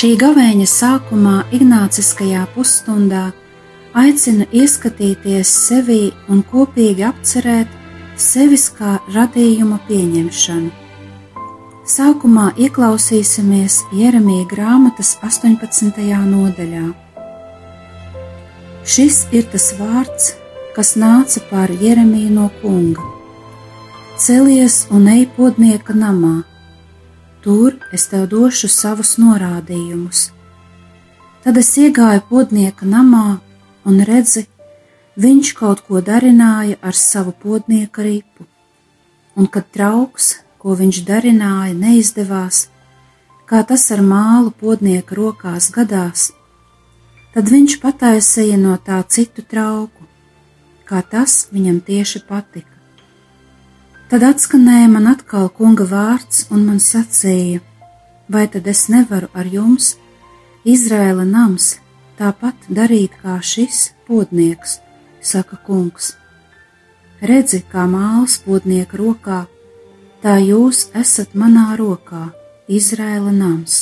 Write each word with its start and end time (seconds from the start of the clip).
Šī 0.00 0.14
gavēņa 0.16 0.64
sākumā 0.64 1.32
Ignāciskajā 1.52 2.46
pusstundā 2.54 3.34
aicina 4.00 4.46
ieskatīties 4.48 5.50
sevī 5.66 6.14
un 6.32 6.38
kopīgi 6.48 7.04
apcerēt 7.04 7.74
sevis 8.16 8.64
kā 8.78 8.94
radījuma 9.12 9.76
pieņemšanu. 9.90 10.70
Sākumā 11.84 12.46
ieklausīsimies 12.64 13.76
Jeremija 13.98 14.46
grāmatas 14.48 15.18
18. 15.20 16.00
nodaļā. 16.32 16.86
Šis 18.88 19.26
ir 19.36 19.50
tas 19.52 19.68
vārds, 19.76 20.30
kas 20.78 20.94
nāca 20.96 21.44
pār 21.50 21.76
Jeremiju 21.76 22.32
no 22.38 22.48
kunga. 22.62 23.04
Celies 24.16 24.86
un 24.88 25.12
ej 25.12 25.26
podnieka 25.36 25.92
namā, 25.92 26.38
Tur 27.40 27.76
es 27.92 28.04
tev 28.12 28.26
došu 28.28 28.68
savus 28.68 29.14
norādījumus. 29.16 30.28
Tad 31.40 31.56
es 31.56 31.70
iegāju 31.80 32.20
podnieka 32.28 32.84
namā 32.84 33.38
un 33.88 34.02
redzi, 34.04 34.42
viņš 35.16 35.52
kaut 35.56 35.80
ko 35.86 36.02
darināja 36.04 36.76
ar 36.84 36.96
savu 36.96 37.32
podnieka 37.32 38.04
ripu, 38.04 38.44
un 39.36 39.48
kad 39.48 39.70
trauks, 39.72 40.34
ko 40.60 40.76
viņš 40.76 41.00
darināja, 41.08 41.72
neizdevās, 41.72 42.66
kā 43.48 43.62
tas 43.64 43.86
ar 43.96 44.04
mālu 44.04 44.52
podnieka 44.52 45.16
rokās 45.16 45.70
gadās, 45.72 46.26
tad 47.32 47.48
viņš 47.48 47.78
pataisīja 47.80 48.60
no 48.60 48.76
tā 48.84 49.00
citu 49.08 49.40
trauku, 49.40 50.04
kā 50.84 51.00
tas 51.00 51.46
viņam 51.54 51.80
tieši 51.88 52.20
patika. 52.28 52.79
Tad 54.10 54.24
atskanēja 54.26 54.88
man 54.90 55.04
atkal 55.06 55.44
kunga 55.54 55.84
vārds, 55.86 56.48
un 56.50 56.64
man 56.66 56.80
sacīja, 56.82 57.60
vai 58.26 58.48
tad 58.50 58.66
es 58.66 58.88
nevaru 58.90 59.28
ar 59.38 59.46
jums, 59.46 59.92
Izraēla 60.66 61.22
nams, 61.28 61.76
tāpat 62.18 62.66
darīt 62.66 63.14
kā 63.20 63.36
šis 63.38 63.92
podnieks, 64.08 64.80
saka 65.22 65.60
kungs. 65.62 66.16
Redzi, 67.22 67.62
kā 67.70 67.86
māls 67.86 68.40
podnieka 68.42 68.98
rokā, 68.98 69.44
tā 70.26 70.40
jūs 70.42 70.88
esat 71.04 71.38
manā 71.38 71.68
rokā, 71.78 72.32
Izraēla 72.66 73.30
nams. 73.30 73.78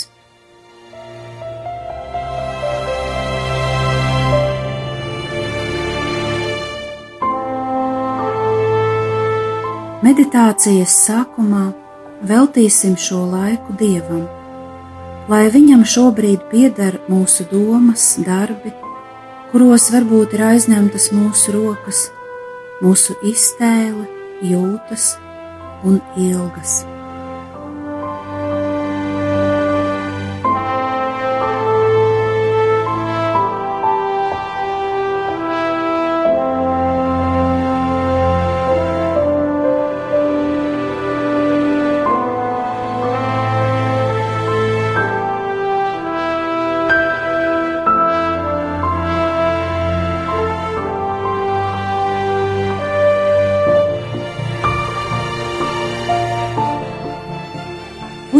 Meditācijas 9.98 10.92
sākumā 11.08 11.72
veltīsim 12.22 12.92
šo 13.02 13.24
laiku 13.32 13.74
Dievam, 13.80 14.28
lai 15.26 15.48
Viņam 15.50 15.80
šobrīd 15.82 16.44
pieder 16.52 17.00
mūsu 17.10 17.48
domas, 17.50 18.04
darbi, 18.22 18.70
kuros 19.50 19.88
varbūt 19.90 20.36
ir 20.38 20.44
aizņemtas 20.52 21.08
mūsu 21.16 21.56
rokas, 21.56 22.04
mūsu 22.78 23.18
iztēle, 23.26 24.06
jūtas 24.52 25.16
un 25.82 25.98
ilgas. 26.14 26.84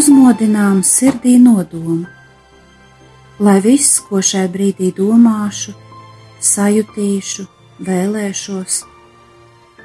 Uzmodinām 0.09 0.79
sirdī 0.81 1.35
nodomu, 1.37 2.07
lai 3.45 3.59
viss, 3.61 3.99
ko 4.01 4.23
šai 4.25 4.47
brīdī 4.49 4.89
domāšu, 4.97 5.75
sajutīšu, 6.41 7.45
vēlēšos, 7.85 8.79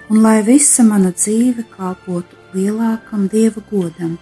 un 0.07 0.21
lai 0.23 0.37
visa 0.47 0.85
mana 0.87 1.11
dzīve 1.11 1.65
kalpotu 1.75 2.39
lielākam 2.55 3.27
dieva 3.27 3.63
godam. 3.67 4.15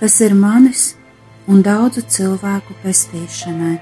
Tas 0.00 0.20
ir 0.20 0.36
manis 0.36 0.90
un 1.48 1.64
daudzu 1.64 2.04
cilvēku 2.04 2.76
pestīšanai. 2.84 3.78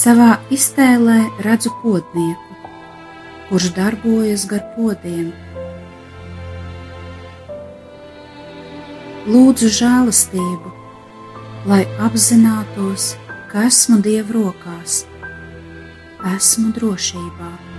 Savā 0.00 0.38
iztēlē 0.48 1.16
redzu 1.44 1.68
podnieku, 1.82 2.54
kurš 3.50 3.66
darbojas 3.76 4.46
gar 4.48 4.62
podiem. 4.72 5.26
Lūdzu 9.28 9.68
žēlastību, 9.76 10.72
lai 11.68 11.82
apzinātos, 12.06 13.10
ka 13.52 13.66
esmu 13.68 14.00
Dieva 14.06 14.38
rokās, 14.38 15.02
esmu 16.32 16.72
drošībā. 16.78 17.69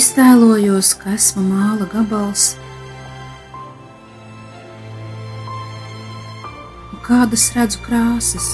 Iztēlojos, 0.00 0.94
ka 0.96 1.10
esmu 1.12 1.42
māla 1.44 1.84
gabals, 1.92 2.54
kādas 7.04 7.42
redzu 7.52 7.82
krāsas, 7.84 8.46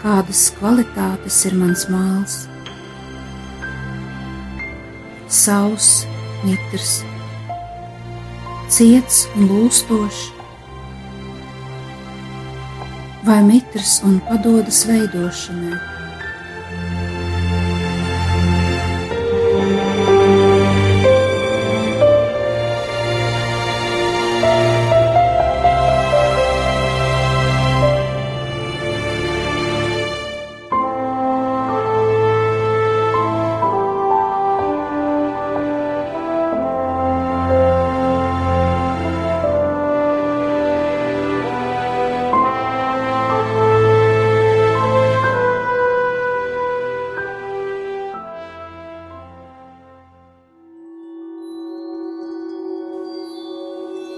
kādas 0.00 0.46
kvalitātes 0.56 1.42
ir 1.50 1.58
mans 1.60 1.84
māls. 1.92 2.38
Sauss, 5.42 6.06
mitrs, 6.46 6.94
ciets 8.78 9.26
un 9.34 9.50
lūstošs, 9.50 10.22
vai 13.28 13.42
mitrs 13.50 13.98
un 14.08 14.22
padodas 14.30 14.86
veidošanai. 14.88 15.93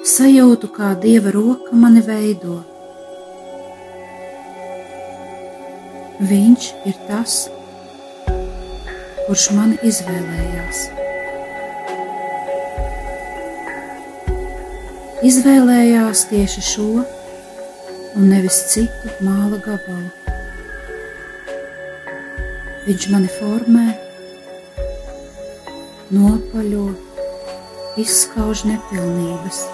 Jūtu, 0.07 0.69
kā 0.71 0.95
dieva 1.03 1.33
roka 1.35 1.75
mani 1.75 2.01
veido. 2.01 2.61
Viņš 6.23 6.69
ir 6.87 6.95
tas, 7.09 7.51
kurš 9.27 9.51
mani 9.57 9.77
izvēlējās. 9.83 10.85
Izvēlējās 15.27 16.25
tieši 16.31 16.63
šo 16.63 16.89
un 17.03 18.29
nevis 18.31 18.63
citu 18.71 19.11
māla 19.27 19.59
gabalu. 19.59 20.11
Viņš 22.87 23.09
mani 23.11 23.33
formē, 23.41 23.89
nopaļo, 26.15 26.93
izskauž 27.99 28.63
nepilnības. 28.71 29.67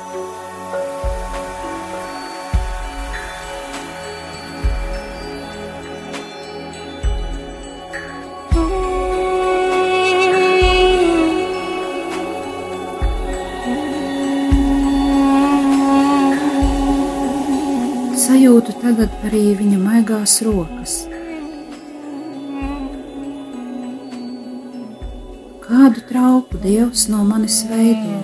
Tagad 18.93 19.13
arī 19.25 19.55
viņa 19.57 19.77
maigās 19.81 20.33
rokas. 20.45 20.95
Kādu 25.65 26.03
trauku 26.11 26.61
Dievs 26.61 27.07
no 27.09 27.23
manis 27.25 27.63
veido? 27.71 28.19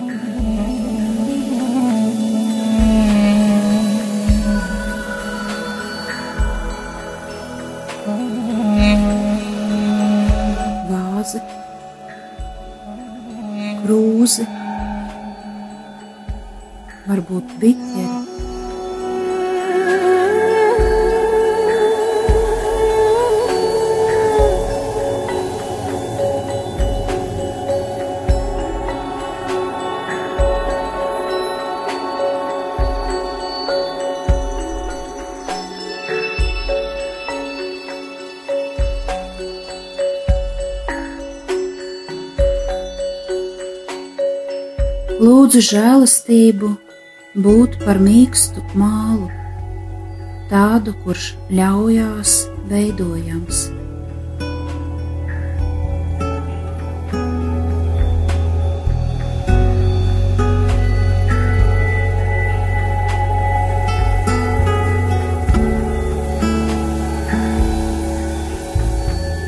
Vāze, 10.91 11.41
krūze, 13.81 14.45
varbūt 17.09 17.57
bitķeri. 17.57 17.88
Lūdzu 45.49 45.63
žēlastību 45.65 46.67
būt 47.41 47.79
par 47.81 47.97
mīkstu 47.97 48.61
mālu, 48.77 49.31
tādu, 50.45 50.91
kurš 51.01 51.31
ļaujās 51.49 52.33
veidojams. 52.69 53.63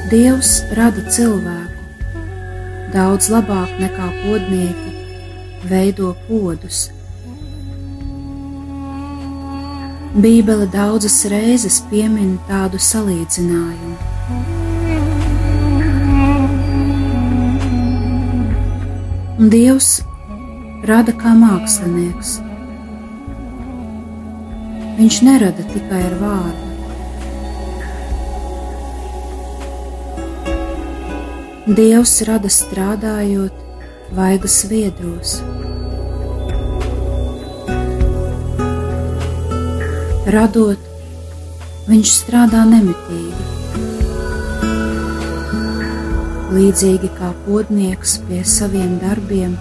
Dievs 0.10 0.56
rada 0.82 1.06
cilvēku 1.14 2.26
daudz 2.98 3.30
labāk 3.36 3.78
nekā 3.86 4.10
podnieki 4.24 5.01
veido 5.64 6.16
podus. 6.28 6.90
Bībele 10.12 10.68
daudzas 10.68 11.22
reizes 11.32 11.80
piemin 11.90 12.36
tādu 12.50 12.82
salīdzinājumu. 12.82 13.96
Dievs 19.52 20.02
rada 20.86 21.16
kā 21.16 21.32
mākslinieks. 21.34 22.36
Viņš 25.00 25.22
nerada 25.26 25.64
tikai 25.72 26.04
ar 26.12 26.20
vārdu. 26.20 26.68
Dievs 31.72 32.20
rada 32.28 32.52
strādājot 32.52 33.71
vaigas 34.16 34.58
viedros. 34.68 35.40
Radot, 40.32 40.80
viņš 41.88 42.12
strādā 42.14 42.62
nemitīgi. 42.70 43.48
Līdzīgi 46.52 47.10
kā 47.16 47.32
podnieks 47.46 48.18
pie 48.28 48.42
saviem 48.48 48.98
darbiem, 49.02 49.56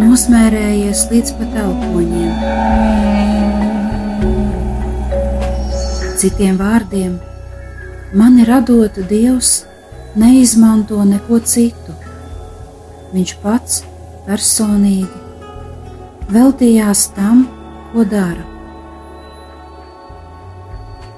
nosmērējies 0.00 1.04
līdz 1.12 1.34
pat 1.38 1.58
elpoņiem. 1.62 2.32
Citiem 6.22 6.56
vārdiem, 6.60 7.18
mani 8.16 8.46
radot 8.48 8.96
Dievs 9.10 9.62
neizmanto 10.16 11.04
neko 11.04 11.40
citu. 11.44 11.92
Viņš 13.12 13.34
pats 13.42 13.82
personīgi 14.26 15.22
veltījās 16.32 17.08
tam, 17.16 17.44
ko 17.92 18.06
dara. 18.08 18.46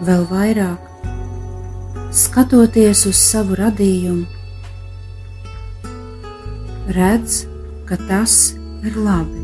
Vēl 0.05 0.27
vairāk, 0.31 0.91
skatoties 2.25 3.07
uz 3.11 3.21
savu 3.21 3.57
radījumu, 3.61 4.27
redz, 6.99 7.45
ka 7.89 8.01
tas 8.11 8.37
ir 8.85 8.99
labi. 8.99 9.44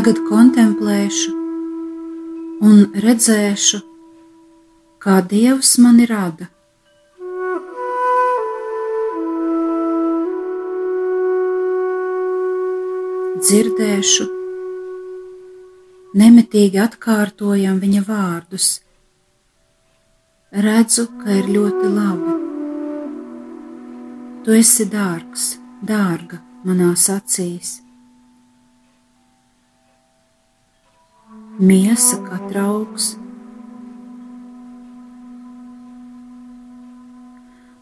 Tagad 0.00 0.20
kontemplēšu 0.24 1.32
un 2.64 2.76
redzēšu, 3.04 3.80
kā 5.04 5.18
Dievs 5.28 5.74
mani 5.84 6.06
rada. 6.08 6.46
Dzirdēšu, 13.42 14.28
nemitīgi 16.22 16.80
atkārtojam 16.86 17.76
viņa 17.84 18.02
vārdus. 18.08 18.70
Redzu, 20.68 21.06
ka 21.20 21.36
ir 21.42 21.52
ļoti 21.58 21.92
labi. 21.98 22.38
Tu 24.48 24.58
esi 24.64 24.88
dārgs, 24.96 25.46
dārga 25.92 26.40
manās 26.64 27.10
acīs. 27.12 27.76
Miesa 31.60 32.16
kā 32.24 32.38
trauks. 32.48 33.14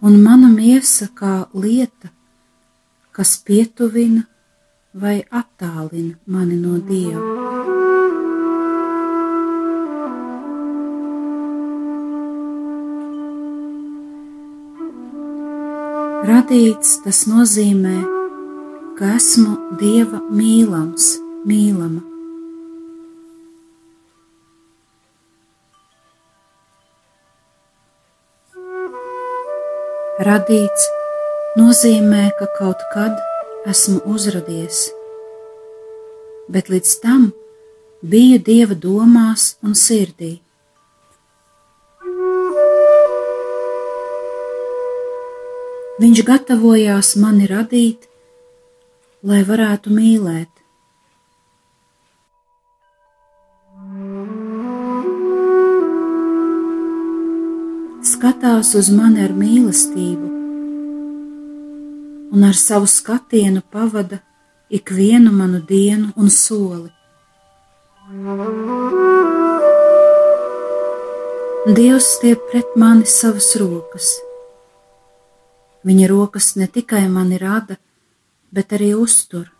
Un 0.02 0.18
mana 0.22 0.50
miesa 0.50 1.08
kā 1.14 1.46
lieta, 1.54 2.10
kas 3.14 3.38
pietuvina 3.46 4.26
vai 4.94 5.22
attālina 5.30 6.18
mani 6.26 6.58
no 6.58 6.78
Dieva. 6.90 7.22
Radīts 16.28 16.98
tas 17.06 17.24
nozīmē, 17.30 17.96
ka 18.98 19.16
esmu 19.16 19.56
Dieva 19.80 20.22
mīlams, 20.30 21.16
mīlama. 21.46 22.17
Radīts 30.18 30.82
nozīmē, 31.54 32.24
ka 32.34 32.48
kaut 32.56 32.80
kad 32.90 33.20
esmu 33.70 34.00
uzradies. 34.10 34.88
bet 36.48 36.70
līdz 36.72 36.92
tam 37.04 37.28
biju 38.02 38.38
dieva 38.42 38.74
domās 38.74 39.58
un 39.62 39.76
sirdī. 39.78 40.40
Viņš 46.02 46.24
gatavojās 46.26 47.14
mani 47.22 47.46
radīt, 47.50 48.08
lai 49.22 49.42
varētu 49.44 49.92
mīlēt. 49.92 50.57
Skatās 57.98 58.76
uz 58.78 58.92
mani 58.94 59.24
ar 59.26 59.32
mīlestību, 59.34 60.28
un 62.30 62.44
ar 62.46 62.54
savu 62.54 62.86
skatienu 62.86 63.58
pavada 63.74 64.20
ikvienu 64.70 65.32
manu 65.34 65.58
dienu 65.66 66.12
un 66.14 66.30
soli. 66.30 66.92
Dievs 71.74 72.12
stiep 72.14 72.46
pret 72.52 72.78
mani 72.78 73.02
savas 73.02 73.50
rokas. 73.58 74.14
Viņa 75.82 76.06
rokas 76.14 76.54
ne 76.54 76.70
tikai 76.70 77.08
mani 77.10 77.42
rada, 77.42 77.80
bet 78.54 78.78
arī 78.78 78.94
uztur. 78.94 79.50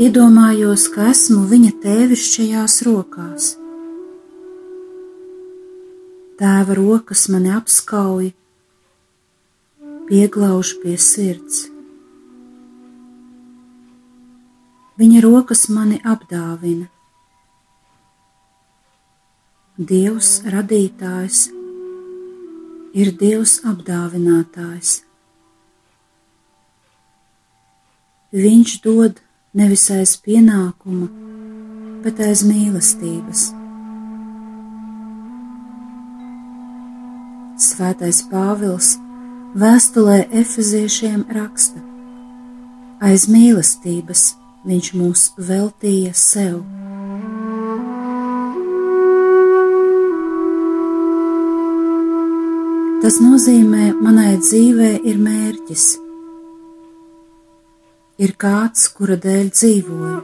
Iedomājos, 0.00 0.86
ka 0.94 1.10
esmu 1.10 1.42
viņa 1.50 1.70
tēvišķajās 1.82 2.76
rokās. 2.86 3.48
Tēva 6.40 6.76
rokas 6.78 7.26
mani 7.28 7.52
apskauj, 7.52 8.30
pieglauž 10.08 10.72
pie 10.80 10.96
sirds. 10.96 11.66
Viņa 14.96 15.20
rokas 15.28 15.66
mani 15.68 16.00
apdāvina. 16.00 16.88
Dievs 19.76 20.34
radītājs 20.56 21.46
ir 22.96 23.16
Dievs 23.20 23.60
apdāvinātājs. 23.68 25.02
Viņš 28.32 28.80
dod 28.86 29.26
nevis 29.56 29.88
aiz 29.90 30.14
pienākuma, 30.22 31.08
bet 32.04 32.20
aiz 32.22 32.44
mīlestības. 32.46 33.50
Svētais 37.60 38.22
Pāvils 38.30 38.94
vēstulē 39.58 40.22
Efeziešiem 40.42 41.26
raksta: 41.36 41.82
Aiz 43.04 43.26
mīlestības 43.28 44.34
viņš 44.64 44.92
mūs 44.96 45.24
veltīja 45.36 46.14
sev. 46.16 46.60
Tas 53.00 53.16
nozīmē, 53.24 53.90
manai 54.04 54.36
dzīvē 54.38 54.92
ir 55.08 55.18
mērķis 55.18 55.88
ir 58.20 58.34
kāds, 58.36 58.88
kura 58.92 59.16
dēļ 59.20 59.48
dzīvoju. 59.54 60.18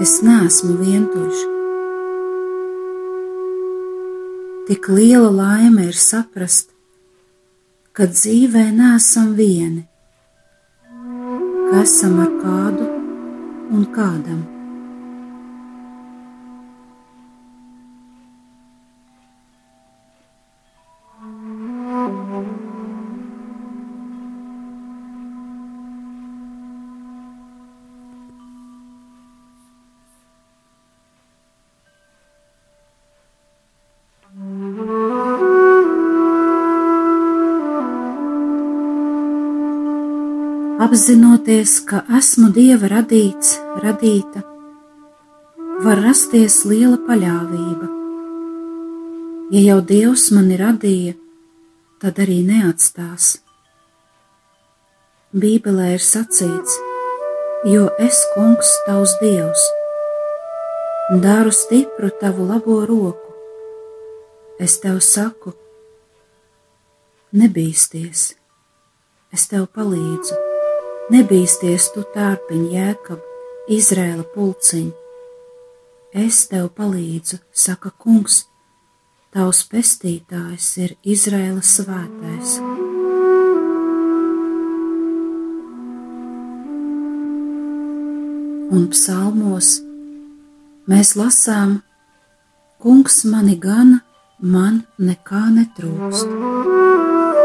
Es 0.00 0.12
neesmu 0.24 0.76
vientuļš. 0.78 1.40
Tik 4.70 4.86
liela 4.94 5.32
laime 5.34 5.88
ir 5.90 5.98
saprast, 5.98 6.70
ka 7.92 8.06
dzīvē 8.06 8.68
nesam 8.76 9.34
vieni, 9.34 9.82
ka 11.66 11.82
esam 11.82 12.22
ar 12.22 12.32
kādu 12.44 12.86
un 13.74 13.84
kādam. 13.90 14.59
Apzinoties, 40.90 41.76
ka 41.86 42.00
esmu 42.18 42.48
dieva 42.50 42.88
radīts, 42.90 43.52
radīta, 43.78 44.40
var 45.84 46.00
rasties 46.02 46.56
liela 46.66 46.96
paļāvība. 47.06 47.90
Ja 49.54 49.62
jau 49.68 49.76
dievs 49.86 50.24
mani 50.34 50.58
radīja, 50.58 51.14
tad 52.02 52.18
arī 52.24 52.40
neatstās. 52.48 53.36
Bībelē 55.30 55.92
ir 55.94 56.02
sacīts, 56.02 56.74
jo 57.70 57.86
es, 58.02 58.24
kungs, 58.34 58.74
tavs 58.90 59.14
dievs, 59.22 59.70
daru 61.22 61.54
stipru 61.54 62.10
tavu 62.18 62.50
labo 62.50 62.82
roku. 62.82 63.38
Es 64.58 64.80
tev 64.82 64.98
saku, 65.06 65.54
nebīsties, 67.30 68.30
es 69.30 69.52
tev 69.54 69.70
palīdzu. 69.70 70.49
Nebīsties 71.10 71.88
tu 71.90 72.04
tārpiņ, 72.14 72.66
jēkab, 72.70 73.22
Izrēla 73.74 74.22
pulciņ. 74.30 74.84
Es 76.22 76.44
tev 76.50 76.68
palīdzu, 76.76 77.40
saka 77.50 77.90
kungs, 77.98 78.44
tavs 79.34 79.64
pestītājs 79.72 80.68
ir 80.84 80.94
Izrēla 81.02 81.64
svētais. 81.66 82.54
Un 88.70 88.86
psalmos 88.94 89.72
mēs 90.86 91.16
lasām, 91.18 91.80
kungs 92.78 93.24
mani 93.26 93.58
gana, 93.58 94.04
man 94.38 94.84
nekā 95.10 95.48
netrūkst. 95.58 97.39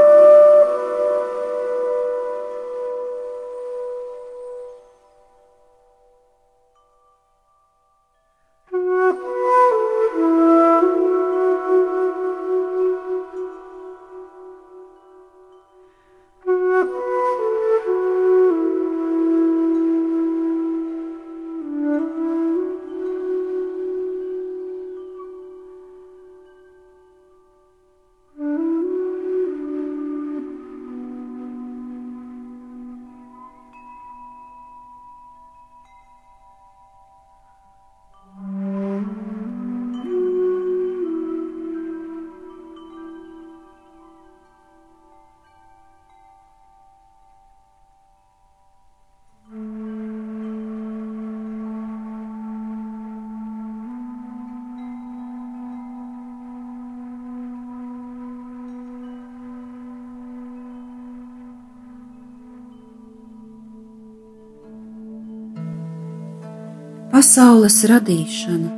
Pasaules 67.15 67.77
radīšana, 67.87 68.69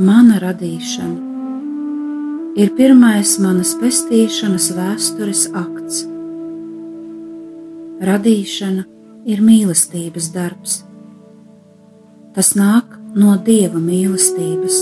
mana 0.00 0.38
radīšana, 0.40 1.18
ir 2.56 2.70
pirmais 2.78 3.34
manas 3.44 3.74
pestīšanas 3.76 4.70
vēstures 4.72 5.42
akts. 5.60 5.98
Radīšana 8.08 8.86
ir 9.28 9.42
mīlestības 9.44 10.30
darbs. 10.32 10.78
Tas 12.32 12.54
nāk 12.56 12.96
no 13.20 13.34
dieva 13.50 13.84
mīlestības. 13.84 14.80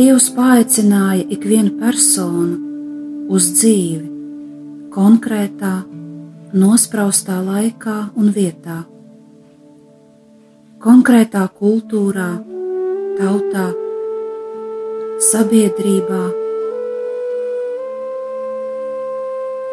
Dievs 0.00 0.26
paaicināja 0.34 1.28
ikvienu 1.38 1.76
personu 1.78 3.30
uz 3.38 3.52
dzīvi, 3.54 4.10
konkrētā, 4.98 5.76
nospraustā 6.52 7.36
laikā 7.46 7.96
un 8.18 8.30
vietā, 8.34 8.80
konkrētā 10.82 11.44
kultūrā, 11.54 12.30
tautā, 13.18 13.66
sabiedrībā 15.30 16.22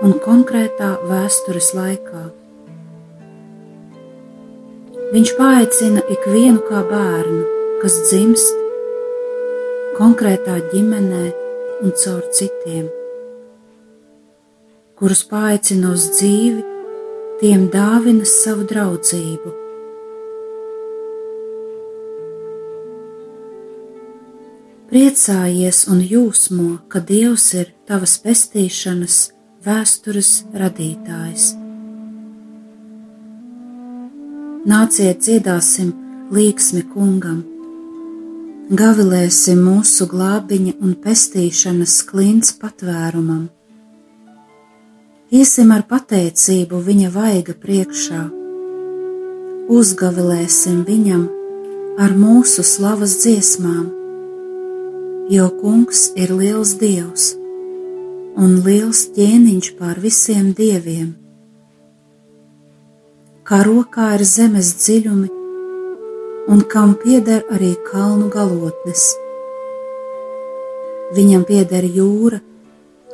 un 0.06 0.14
konkrētā 0.22 0.92
vēstures 1.10 1.72
laikā. 1.78 2.24
Viņš 5.16 5.34
paaicina 5.40 6.04
ikvienu 6.14 6.62
kā 6.68 6.84
bērnu, 6.92 7.42
kas 7.82 7.98
dzimst 8.12 8.54
konkrētā 9.98 10.60
ģimenē 10.70 11.26
un 11.82 11.98
caur 12.04 12.22
citiem, 12.36 12.86
kurus 14.98 15.22
paaicina 15.30 15.92
uz 15.94 16.08
dzīvi, 16.16 16.64
tiem 17.42 17.68
dāvina 17.74 18.26
savu 18.26 18.66
draudzību. 18.70 19.52
Priecājies 24.88 25.84
un 25.92 26.00
jūsmo, 26.02 26.70
ka 26.90 27.02
Dievs 27.04 27.52
ir 27.60 27.74
tavas 27.86 28.16
pestīšanas 28.24 29.18
vēstures 29.68 30.32
radītājs. 30.56 31.52
Nāciet, 34.68 35.20
dziedāsim 35.28 35.92
līksmi 36.34 36.82
kungam, 36.94 37.44
gavilēsim 38.82 39.62
mūsu 39.64 40.10
glābiņa 40.10 40.74
un 40.82 40.98
pestīšanas 41.04 42.00
klints 42.10 42.56
patvērumam. 42.58 43.46
Iesim 45.28 45.74
ar 45.76 45.82
pateicību 45.84 46.78
viņa 46.86 47.10
vaiga 47.12 47.52
priekšā, 47.52 48.22
uzgavilēsim 49.68 50.86
viņam 50.88 51.26
ar 52.00 52.14
mūsu 52.16 52.64
slavas 52.64 53.18
dziesmām, 53.26 53.90
jo 55.28 55.50
kungs 55.60 56.06
ir 56.16 56.32
liels 56.32 56.78
dievs 56.80 57.34
un 58.40 58.56
liels 58.64 59.04
ķēniņš 59.20 59.72
pār 59.76 60.00
visiem 60.00 60.54
dieviem. 60.56 61.12
Kā 63.44 63.66
rokā 63.68 64.14
ir 64.16 64.24
zemes 64.24 64.78
dziļumi, 64.80 65.30
un 66.48 66.68
kam 66.72 66.96
pieder 67.04 67.44
arī 67.52 67.76
kalnu 67.92 68.32
galotnes. 68.32 69.10
Viņam 71.20 71.44
pieder 71.44 71.84
jūra, 71.84 72.40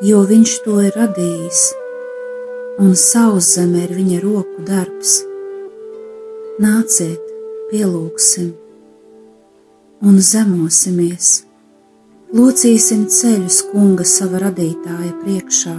jo 0.05 0.27
viņš 0.29 0.59
to 0.61 0.83
ir 0.85 0.93
radījis, 0.93 1.71
un 2.79 2.95
sauszeme 2.97 3.83
ir 3.85 3.93
viņa 3.93 4.19
roku 4.23 4.63
darbs. 4.65 5.19
Nāciet, 6.63 7.21
pielūgsim 7.69 8.53
un 10.03 10.17
zemosimies! 10.19 11.43
Lūcīsim 12.33 13.03
ceļus 13.13 13.59
kunga 13.69 14.05
sava 14.09 14.39
radītāja 14.41 15.11
priekšā, 15.19 15.75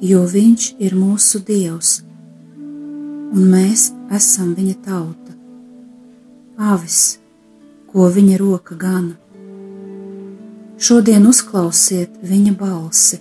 jo 0.00 0.22
viņš 0.32 0.70
ir 0.80 0.96
mūsu 0.96 1.42
dievs, 1.44 1.98
un 3.28 3.44
mēs 3.52 3.90
esam 4.16 4.54
viņa 4.56 4.76
tauta, 4.88 5.36
avis, 6.72 7.18
ko 7.92 8.08
viņa 8.16 8.40
roka 8.40 8.80
gana. 8.80 9.18
Šodien 10.80 11.28
uzklausiet 11.28 12.16
viņa 12.24 12.56
balsi 12.56 13.20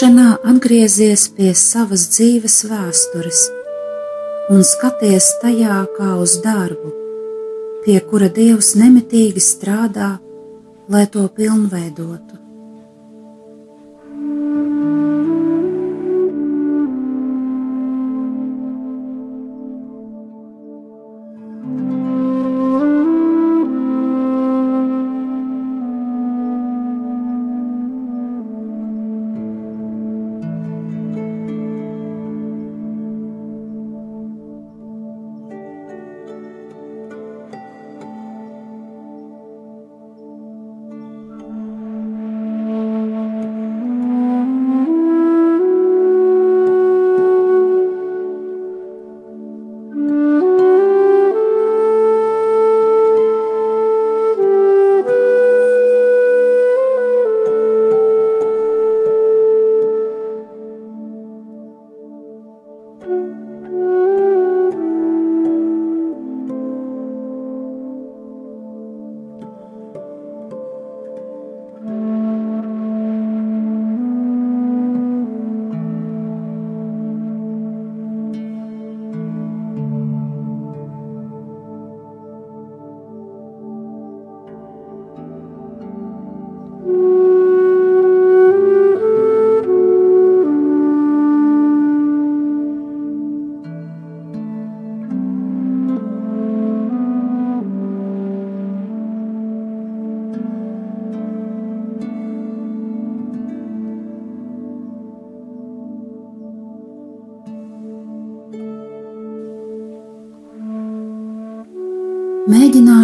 lūkšanā 0.00 0.38
atgriezies 0.48 1.26
pie 1.36 1.50
savas 1.52 2.06
dzīves 2.08 2.54
vēstures 2.70 3.40
un 4.48 4.62
skaties 4.64 5.26
tajā 5.42 5.82
kā 5.92 6.14
uz 6.16 6.38
darbu, 6.40 6.92
pie 7.84 7.98
kura 8.08 8.30
Dievs 8.32 8.72
nemitīgi 8.80 9.42
strādā, 9.44 10.16
lai 10.88 11.04
to 11.06 11.26
pilnveidotu. 11.28 12.29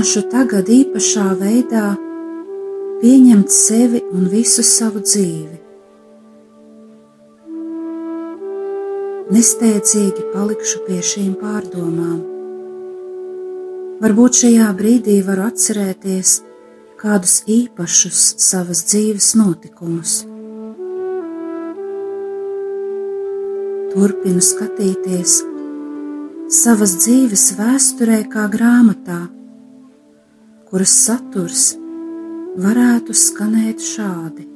mēģināšu 0.07 0.31
tagad 0.31 0.69
īpašā 0.71 1.35
veidā 1.41 1.97
pieņemt 3.01 3.51
sevi 3.51 4.03
un 4.15 4.29
visu 4.31 4.63
savu 4.63 5.01
dzīvi. 5.03 5.59
Nesteidzīgi 9.35 10.29
palikšu 10.31 10.85
pie 10.87 11.01
šīm 11.03 11.35
pārdomām. 11.41 12.23
Varbūt 13.99 14.39
šajā 14.45 14.71
brīdī 14.79 15.25
varu 15.27 15.49
atcerēties 15.49 16.43
kādus 17.01 17.43
īpašus 17.51 18.37
savas 18.39 18.85
dzīves 18.87 19.35
notikumus. 19.35 20.21
Turpinu 23.91 24.39
skatīties 24.39 25.41
savas 26.63 26.95
dzīves 27.03 27.57
vēsturē 27.59 28.23
kā 28.31 28.47
grāmatā, 28.53 29.25
kuras 30.67 30.91
saturs 31.05 31.77
varētu 32.59 33.15
skanēt 33.15 33.83
šādi. 33.87 34.47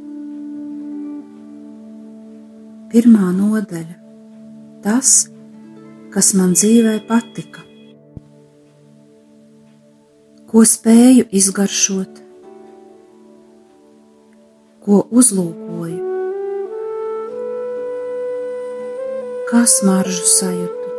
Pirmā 2.90 3.28
nodaļa- 3.36 3.94
tas, 4.86 5.12
kas 6.10 6.32
man 6.34 6.56
dzīvē 6.58 6.96
patika, 7.06 7.62
ko 10.50 10.64
spēju 10.66 11.28
izgaršot, 11.30 12.18
ko 14.82 15.04
uzlūkoju, 15.22 16.02
kā 19.52 19.62
smaržu 19.78 20.26
sajūtu, 20.34 20.92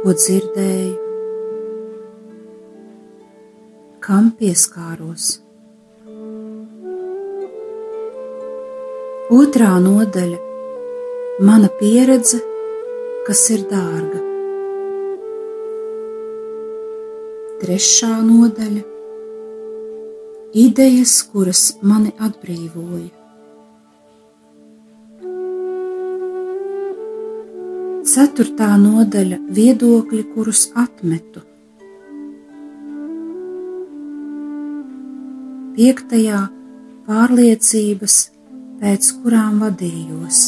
ko 0.00 0.20
dzirdēju, 0.24 1.01
kam 4.02 4.32
pieskāros. 4.38 5.26
Otrā 9.32 9.70
nodaļa- 9.84 10.38
mana 11.48 11.68
pieredze, 11.78 12.40
kas 13.26 13.42
ir 13.54 13.62
dārga. 13.70 14.22
Trešā 17.62 18.10
nodaļa- 18.26 18.82
idejas, 20.66 21.14
kuras 21.30 21.62
mani 21.92 22.10
atbrīvoja. 22.28 23.12
Ceturtā 28.12 28.74
nodaļa- 28.82 29.40
viedokļi, 29.60 30.26
kurus 30.34 30.66
atmetu. 30.74 31.46
Piektajā- 35.72 36.38
pārliecības, 37.06 38.16
pēc 38.80 39.06
kurām 39.22 39.62
vadījos. 39.62 40.40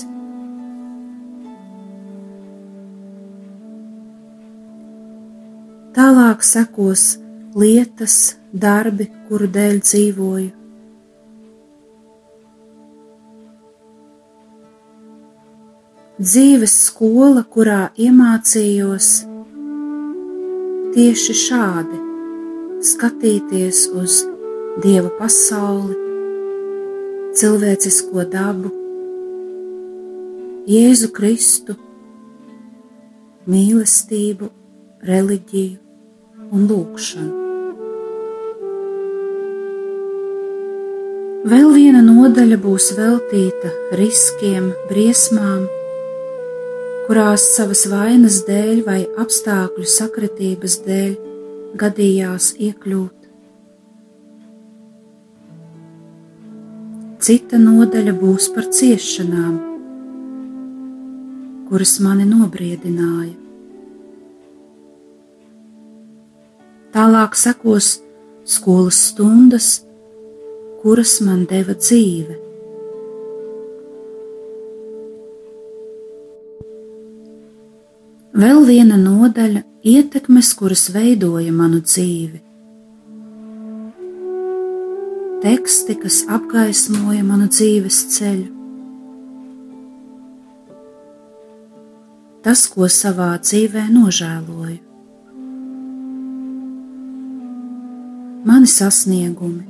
Tālāk 5.97 6.45
sekos 6.45 7.05
lietas, 7.57 8.37
darbi, 8.53 9.07
kuru 9.29 9.49
dēļ 9.57 9.81
dzīvoju. 9.87 10.53
Dzīves 16.21 16.77
skola, 16.91 17.47
kurā 17.57 17.81
iemācījos 17.97 19.09
tieši 20.95 21.41
šādi 21.47 22.05
skatīties 22.93 23.87
uz 23.97 24.21
Dieva 24.83 25.07
pasauli, 25.15 25.95
cilvēcisko 27.39 28.25
dabu, 28.27 28.73
Jēzu 30.67 31.13
Kristu, 31.15 31.77
mīlestību, 33.47 34.51
reliģiju 35.07 36.51
un 36.51 36.67
lūgšanu. 36.73 37.31
Vēl 41.55 41.71
viena 41.79 42.03
nodaļa 42.03 42.59
būs 42.67 42.91
veltīta 42.99 43.71
riskiem, 43.95 44.73
briesmām, 44.91 45.69
kurās 47.07 47.47
savas 47.55 47.87
vainas 47.95 48.43
dēļ 48.49 48.87
vai 48.91 49.03
apstākļu 49.23 49.87
sakritības 50.01 50.81
dēļ 50.89 51.21
gadījās 51.79 52.57
iekļūt. 52.59 53.24
Cita 57.25 57.57
nodaļa 57.57 58.13
būs 58.21 58.51
par 58.53 58.67
ciešanām, 58.69 59.55
kuras 61.71 61.95
mani 62.05 62.27
nobriedināja. 62.29 63.33
Tālāk 66.93 67.41
sekos 67.41 67.89
skolas 68.45 69.01
stundas, 69.09 69.71
kuras 70.85 71.17
man 71.25 71.47
deva 71.49 71.73
dzīve. 71.81 72.37
Vēl 78.37 78.67
viena 78.69 79.01
nodaļa- 79.01 79.65
ietekmes, 79.97 80.53
kuras 80.61 80.91
veidoja 80.93 81.57
manu 81.57 81.81
dzīvi 81.81 82.45
teksti, 85.45 85.99
kas 86.01 86.23
apgaismoja 86.33 87.21
manu 87.27 87.51
dzīves 87.53 87.99
ceļu. 88.15 88.49
Tas, 92.45 92.63
ko 92.73 92.89
savā 92.93 93.31
dzīvē 93.41 93.85
nožēloju, 93.93 94.81
mani 98.49 98.73
sasniegumi, 98.73 99.65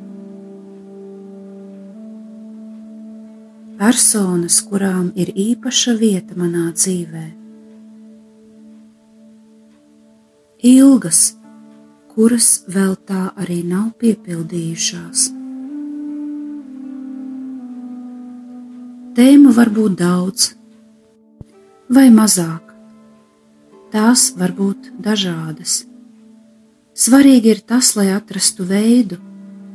personas, 3.78 4.62
kurām 4.66 5.10
ir 5.18 5.34
īpaša 5.34 5.98
vieta 5.98 6.38
manā 6.38 6.68
dzīvē, 6.74 7.28
ilgas, 10.74 11.24
kuras 12.14 12.60
vēl 12.70 13.00
tā 13.06 13.30
arī 13.34 13.64
nav 13.70 13.96
piepildījušās. 14.02 15.32
Tēmu 19.14 19.52
var 19.54 19.68
būt 19.70 19.92
daudz 20.00 20.48
vai 21.94 22.08
mazāk. 22.10 22.72
Tās 23.92 24.32
var 24.34 24.50
būt 24.56 24.88
dažādas. 24.98 25.84
Svarīgi 26.98 27.52
ir 27.52 27.60
tas, 27.62 27.92
lai 27.94 28.08
atrastu 28.10 28.66
veidu, 28.66 29.20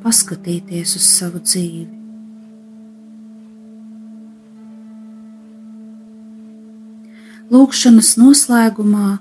paskatīties 0.03 0.97
uz 0.99 1.05
savu 1.07 1.39
dzīvi. 1.39 1.87
Lūkšanas 7.49 8.11
noslēgumā 8.19 9.13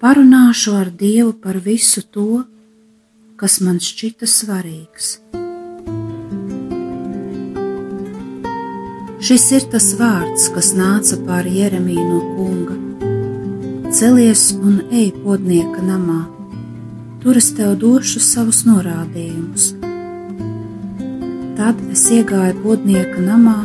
parunāšu 0.00 0.78
ar 0.80 0.88
Dievu 1.04 1.36
par 1.44 1.60
visu 1.60 2.00
to, 2.08 2.42
kas 3.36 3.60
man 3.60 3.84
šķita 3.84 4.32
svarīgs. 4.38 5.18
Šis 9.22 9.44
ir 9.54 9.62
tas 9.70 9.84
vārds, 9.94 10.48
kas 10.50 10.72
nāca 10.74 11.14
pāri 11.22 11.52
Jeremiju 11.60 12.04
no 12.08 12.20
kunga. 12.34 12.74
Celies 13.94 14.48
un 14.56 14.80
ej 14.90 15.12
podnieka 15.22 15.78
namā, 15.86 16.24
tur 17.22 17.38
es 17.38 17.52
tev 17.54 17.76
došu 17.78 18.18
savus 18.18 18.64
norādījumus. 18.66 19.68
Tad 21.54 21.84
es 21.94 22.02
iegāju 22.16 22.64
podnieka 22.64 23.22
namā, 23.22 23.60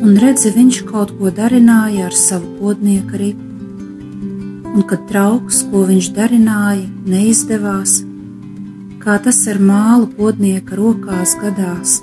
un 0.00 0.16
redzi, 0.24 0.54
viņš 0.56 0.80
kaut 0.88 1.12
ko 1.18 1.28
darināja 1.42 2.08
ar 2.08 2.16
savu 2.16 2.56
podnieka 2.62 3.20
ripu. 3.20 3.44
Un 4.72 4.88
kad 4.88 5.04
trauks, 5.12 5.60
ko 5.68 5.84
viņš 5.92 6.12
darināja, 6.16 6.88
neizdevās, 7.04 8.00
kā 9.04 9.20
tas 9.28 9.44
ar 9.44 9.60
mālu 9.60 10.08
podnieka 10.16 10.80
rokās 10.80 11.36
gadās, 11.44 12.00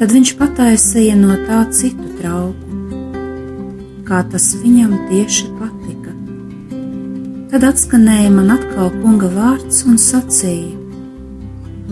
tad 0.00 0.14
viņš 0.16 0.30
pataisīja 0.38 1.12
no 1.20 1.34
tā 1.44 1.58
citu 1.76 2.06
trauku, 2.16 2.76
kā 4.08 4.22
tas 4.32 4.46
viņam 4.62 4.94
tieši 5.10 5.48
patika. 5.58 6.14
Tad 7.50 7.66
atskanēja 7.68 8.30
man 8.32 8.48
atkal 8.54 8.88
kunga 9.02 9.28
vārds 9.34 9.82
un 9.84 9.98
sacīja: 10.00 10.78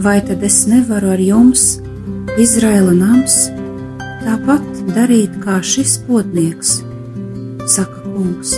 Vai 0.00 0.22
tad 0.24 0.40
es 0.46 0.62
nevaru 0.70 1.12
ar 1.16 1.20
jums, 1.20 1.66
Izraēla 2.40 2.94
nams, 2.96 3.36
tāpat 4.22 4.64
darīt 4.96 5.36
kā 5.42 5.58
šis 5.60 5.98
potnieks, 6.06 6.78
saka 7.68 8.00
kungs. 8.06 8.54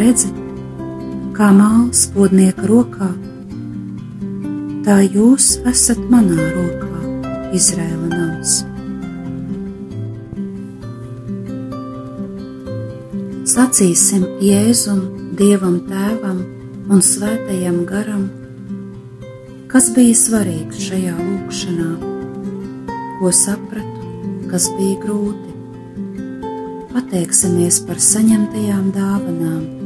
Redzi, 0.00 0.32
kā 1.36 1.52
māls 1.52 2.06
potnieka 2.16 2.64
rokā, 2.70 3.12
tā 4.88 5.02
jūs 5.04 5.58
esat 5.68 6.00
manā 6.08 6.48
rokā. 6.56 6.93
Izrēla 7.54 8.08
nams. 8.10 8.54
Sacīsim 13.46 14.24
Jēzum, 14.42 15.04
Dievam 15.38 15.76
Tēvam 15.86 16.40
un 16.90 17.04
Svētajam 17.04 17.84
Garam, 17.86 18.24
kas 19.70 19.92
bija 19.94 20.16
svarīgs 20.18 20.82
šajā 20.88 21.14
lūkšanā, 21.20 21.92
ko 23.20 23.30
sapratu, 23.44 24.10
kas 24.50 24.66
bija 24.74 24.98
grūti. 25.06 25.54
Pateiksimies 26.90 27.84
par 27.86 28.02
saņemtajām 28.02 28.90
dāvanām 28.98 29.83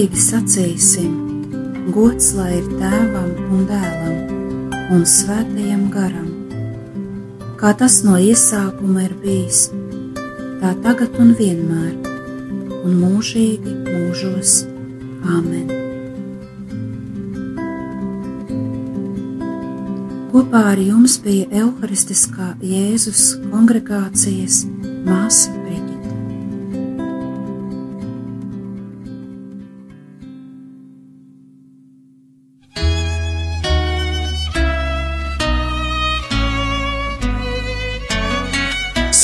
kopīgi 0.00 0.16
sacīsim: 0.16 1.10
Gods 1.92 2.30
lai 2.32 2.54
ir 2.56 2.68
tēvam 2.80 3.34
un 3.52 3.66
dēlam 3.68 4.94
un 4.94 5.02
svētajam 5.04 5.82
garam, 5.92 6.30
kā 7.60 7.74
tas 7.76 7.98
no 8.06 8.16
iesākuma 8.16 9.04
ir 9.04 9.12
bijis, 9.20 9.66
tā 10.62 10.72
tagad 10.80 11.20
un 11.20 11.34
vienmēr, 11.36 11.92
un 12.80 12.96
mūžīgi 12.96 13.76
mūžos. 13.90 14.56
Āmen! 15.20 15.68
Kopā 20.32 20.64
ar 20.72 20.80
jums 20.80 21.20
bija 21.20 21.44
Euharistiskā 21.66 22.54
Jēzus 22.64 23.34
kongregācijas 23.50 24.64
māsa 25.04 25.59